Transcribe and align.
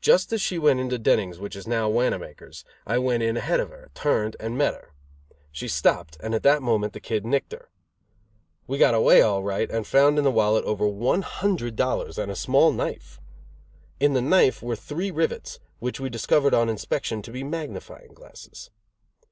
Just 0.00 0.32
as 0.32 0.40
she 0.42 0.58
went 0.58 0.80
into 0.80 0.98
Denning's 0.98 1.38
which 1.38 1.54
is 1.54 1.68
now 1.68 1.88
Wanamaker's, 1.88 2.64
I 2.84 2.98
went 2.98 3.22
in 3.22 3.36
ahead 3.36 3.60
of 3.60 3.68
her, 3.70 3.92
turned 3.94 4.34
and 4.40 4.58
met 4.58 4.74
her. 4.74 4.92
She 5.52 5.68
stopped; 5.68 6.16
and 6.18 6.34
at 6.34 6.42
that 6.42 6.62
moment 6.64 6.94
the 6.94 6.98
Kid 7.00 7.24
nicked 7.24 7.52
her. 7.52 7.68
We 8.66 8.76
got 8.78 8.92
away 8.94 9.22
all 9.22 9.44
right 9.44 9.70
and 9.70 9.86
found 9.86 10.18
in 10.18 10.24
the 10.24 10.32
wallet 10.32 10.64
over 10.64 10.88
one 10.88 11.22
hundred 11.22 11.76
dollars 11.76 12.18
and 12.18 12.28
a 12.28 12.34
small 12.34 12.72
knife. 12.72 13.20
In 14.00 14.14
the 14.14 14.20
knife 14.20 14.64
were 14.64 14.74
three 14.74 15.12
rivets, 15.12 15.60
which 15.78 16.00
we 16.00 16.10
discovered 16.10 16.54
on 16.54 16.68
inspection 16.68 17.22
to 17.22 17.30
be 17.30 17.44
magnifying 17.44 18.14
glasses. 18.14 18.68